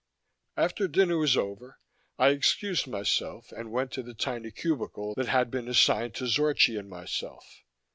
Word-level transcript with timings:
After 0.57 0.87
dinner 0.87 1.15
was 1.19 1.37
over, 1.37 1.77
I 2.17 2.29
excused 2.29 2.87
myself 2.87 3.51
and 3.51 3.71
went 3.71 3.91
to 3.91 4.01
the 4.01 4.15
tiny 4.15 4.49
cubicle 4.49 5.13
that 5.13 5.27
had 5.27 5.51
been 5.51 5.67
assigned 5.67 6.15
to 6.15 6.23
Zorchi 6.25 6.75
and 6.79 6.89
myself. 6.89 7.61